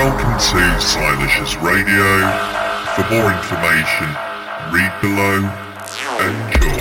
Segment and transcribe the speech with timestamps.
[0.00, 2.06] Welcome to Psylicious Radio.
[2.96, 4.08] For more information,
[4.72, 5.44] read below.
[5.76, 6.70] Enjoy.
[6.70, 6.79] Ship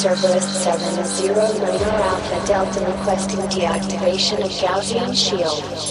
[0.00, 5.89] Cerberus 709 Alpha Delta requesting deactivation of Gaussian shield.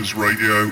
[0.00, 0.69] Psylicious Radio.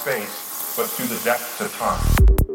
[0.00, 2.49] Space, but through the depths of time.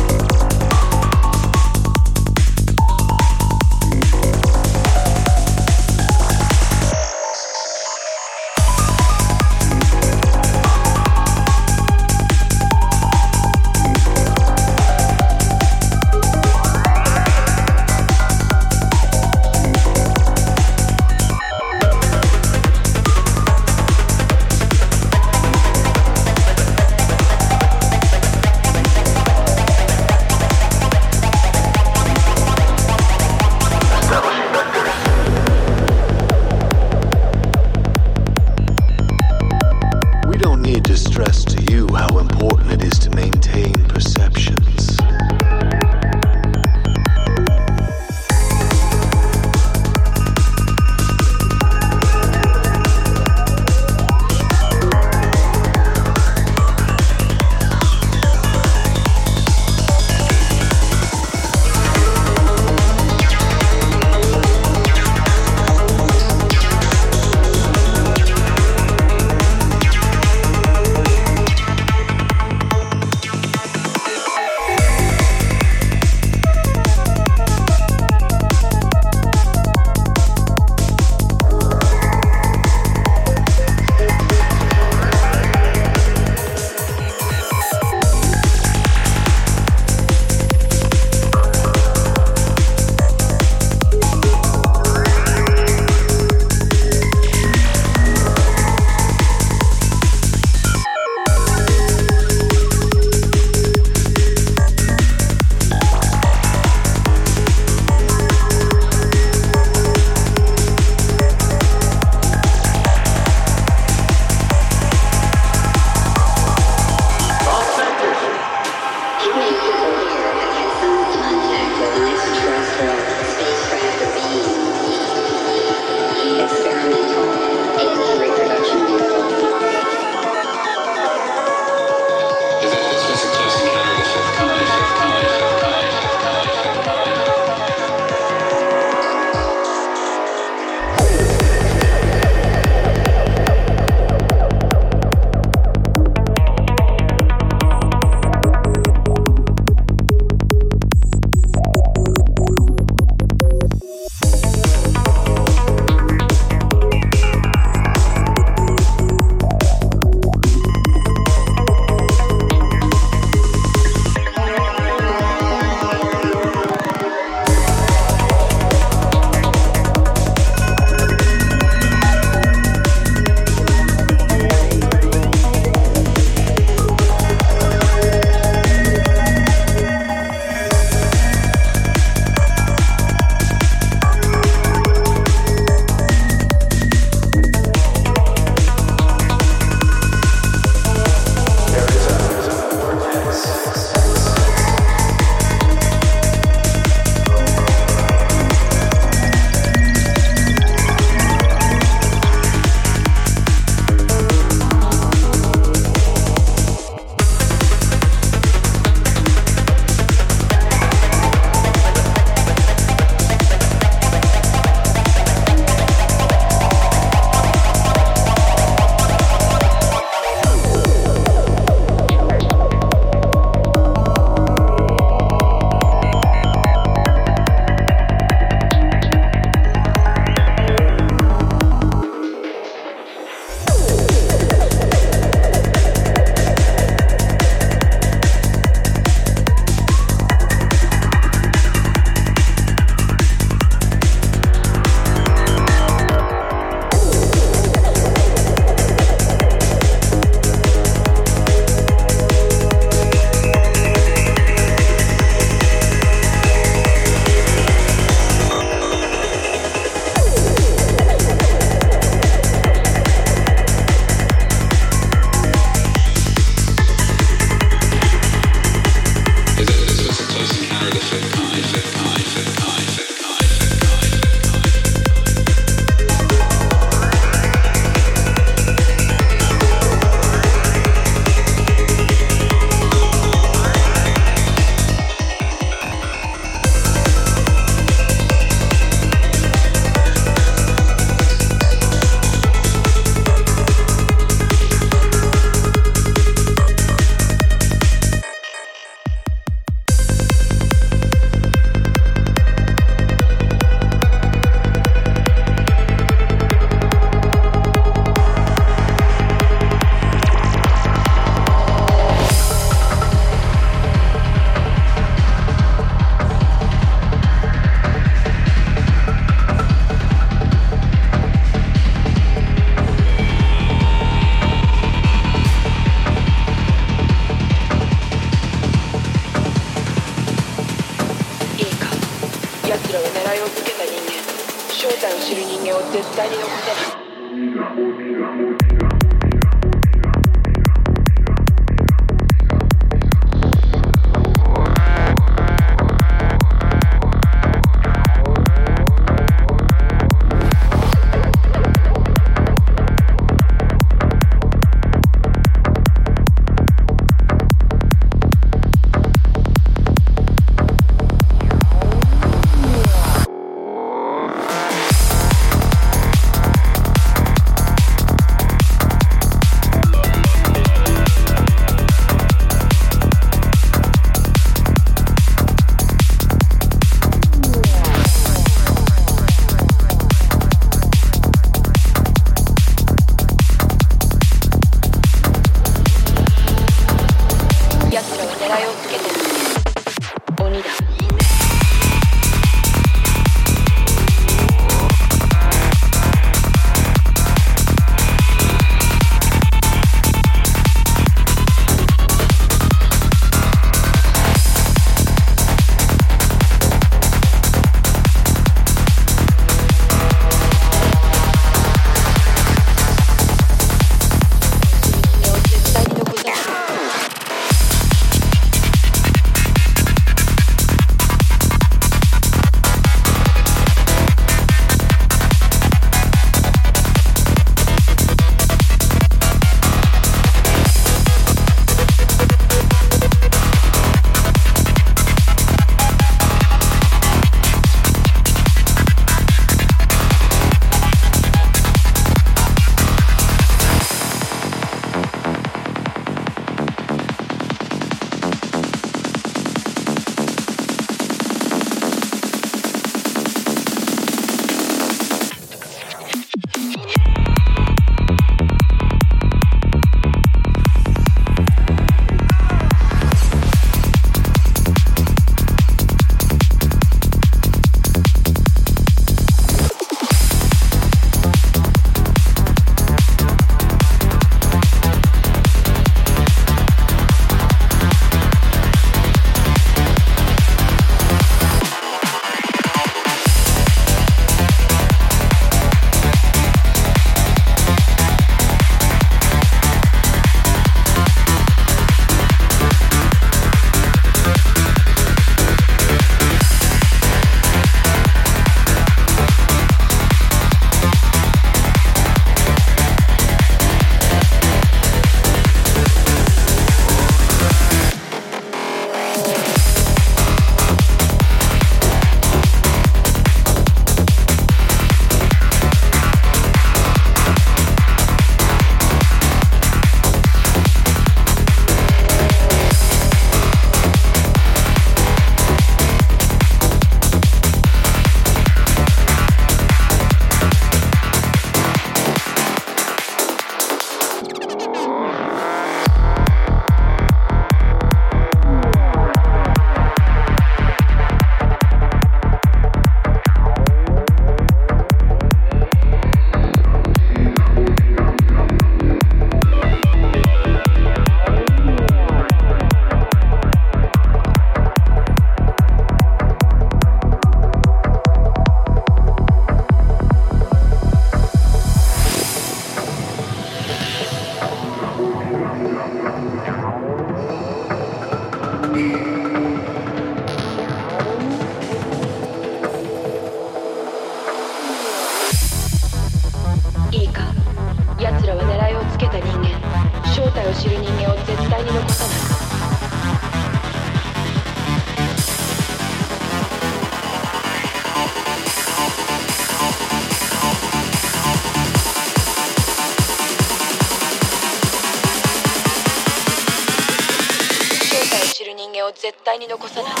[599.11, 599.91] 絶対に残さない「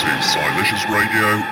[0.00, 1.49] Psylicious Radio.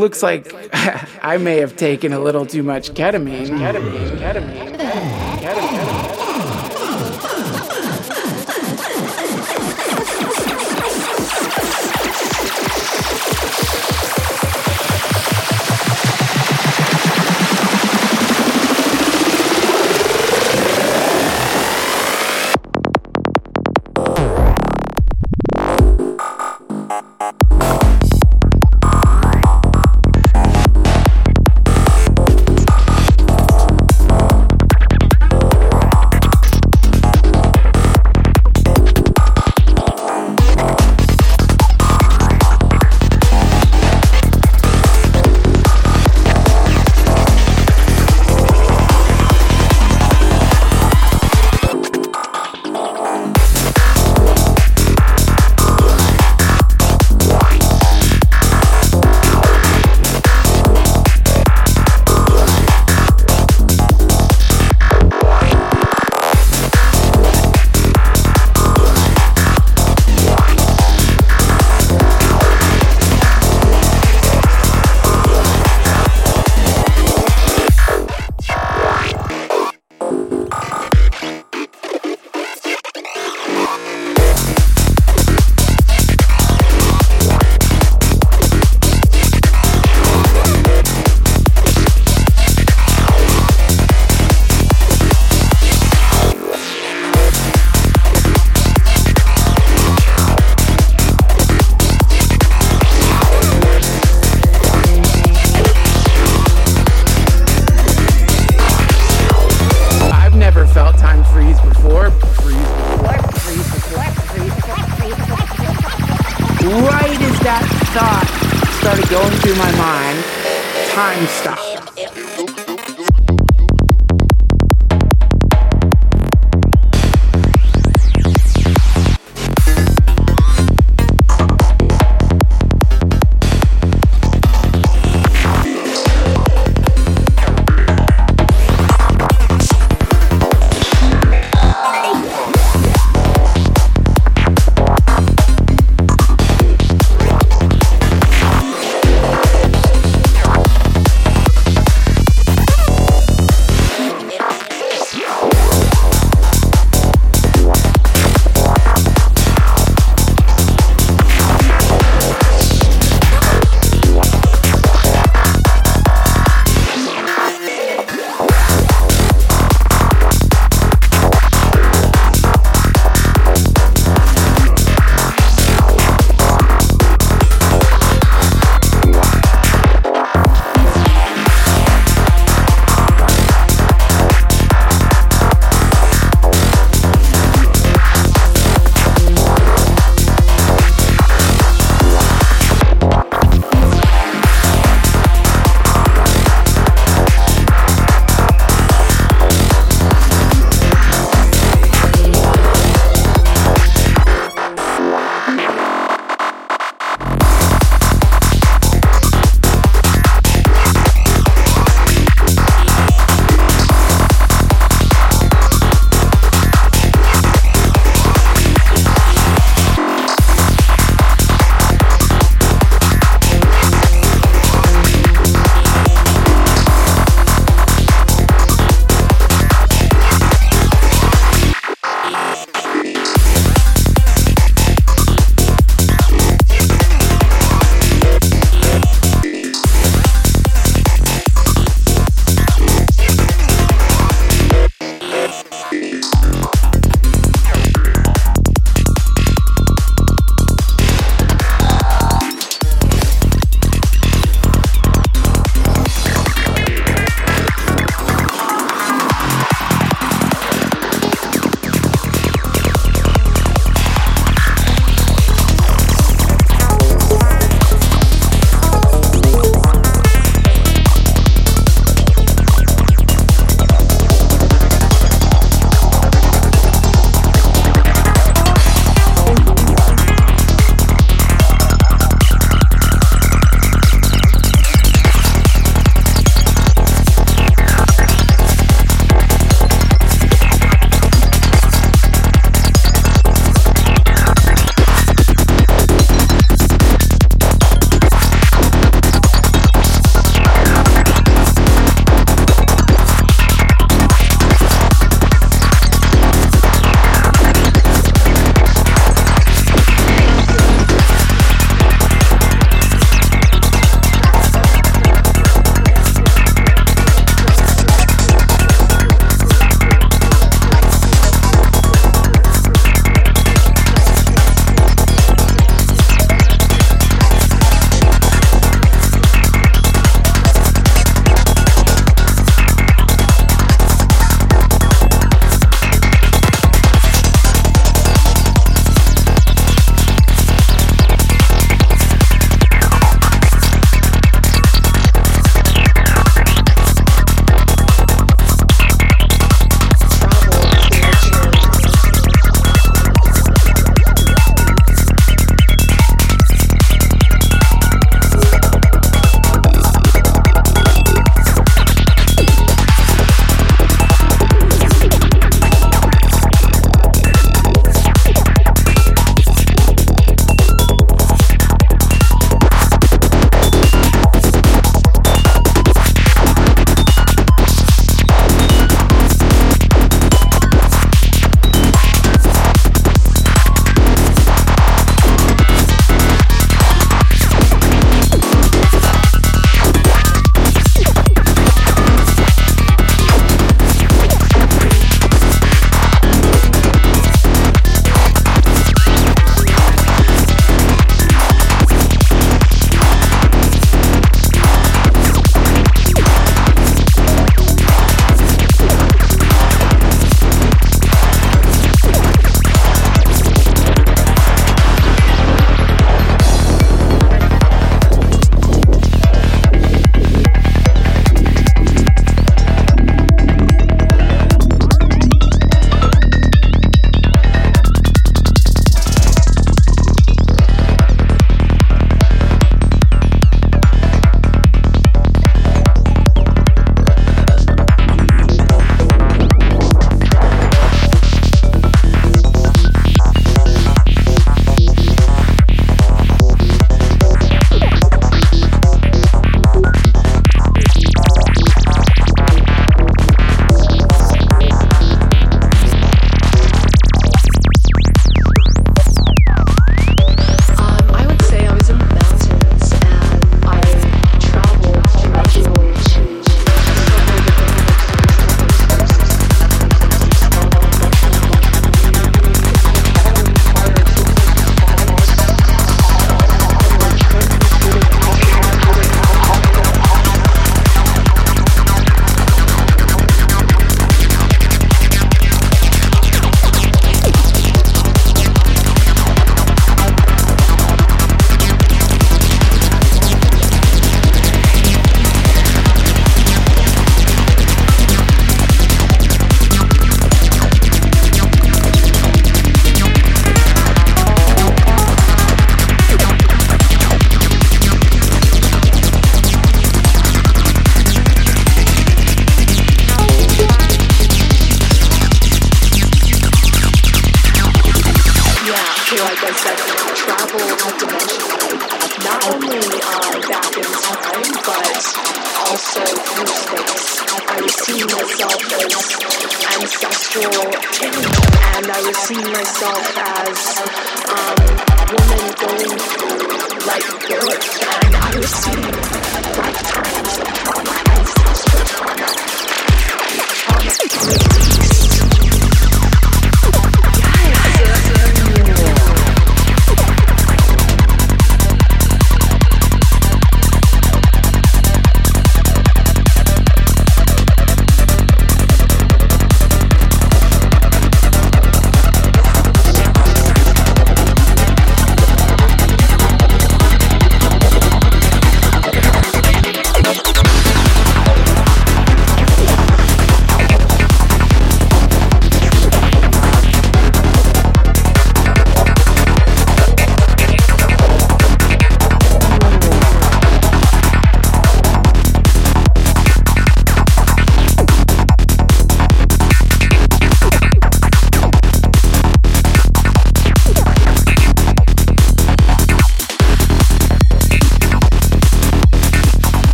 [0.00, 0.52] looks like
[1.22, 3.46] I may have taken a little too much ketamine.
[3.46, 4.69] ketamine, ketamine.